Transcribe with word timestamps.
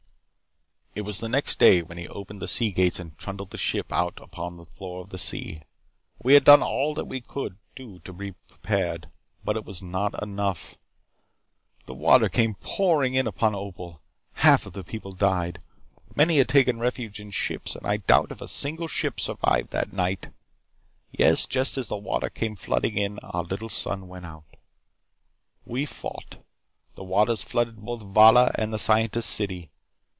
"It 0.93 1.03
was 1.03 1.19
the 1.21 1.29
next 1.29 1.57
day 1.57 1.81
when 1.81 1.97
he 1.97 2.07
opened 2.09 2.41
the 2.41 2.49
sea 2.49 2.69
gates 2.73 2.99
and 2.99 3.17
trundled 3.17 3.51
the 3.51 3.57
ship 3.57 3.93
out 3.93 4.19
upon 4.21 4.57
the 4.57 4.65
floor 4.65 4.99
of 5.01 5.09
the 5.09 5.17
sea. 5.17 5.61
We 6.21 6.33
had 6.33 6.43
done 6.43 6.61
all 6.61 6.93
that 6.95 7.05
we 7.05 7.21
could 7.21 7.57
to 7.77 7.99
be 8.13 8.33
prepared. 8.33 9.07
But 9.41 9.55
it 9.55 9.63
was 9.63 9.81
not 9.81 10.21
enough. 10.21 10.77
"The 11.85 11.93
water 11.93 12.27
came 12.27 12.55
pouring 12.55 13.13
in 13.13 13.25
upon 13.25 13.55
Opal. 13.55 14.01
Half 14.33 14.65
of 14.65 14.73
the 14.73 14.83
people 14.83 15.13
died. 15.13 15.59
Many 16.13 16.39
had 16.39 16.49
taken 16.49 16.81
refuge 16.81 17.21
in 17.21 17.31
ships, 17.31 17.73
and 17.73 17.87
I 17.87 17.95
doubt 17.95 18.29
if 18.33 18.41
a 18.41 18.49
single 18.49 18.89
ship 18.89 19.17
survived 19.21 19.69
that 19.71 19.93
night. 19.93 20.27
Yes, 21.13 21.45
just 21.47 21.77
as 21.77 21.87
the 21.87 21.95
water 21.97 22.29
came 22.29 22.57
flooding 22.57 22.97
in, 22.97 23.17
our 23.19 23.43
little 23.43 23.69
sun 23.69 24.09
went 24.09 24.25
out. 24.25 24.57
We 25.65 25.85
fought. 25.85 26.45
The 26.95 27.05
waters 27.05 27.43
flooded 27.43 27.77
both 27.77 28.03
Valla 28.03 28.51
and 28.57 28.73
the 28.73 28.77
Scientists' 28.77 29.25
City. 29.33 29.69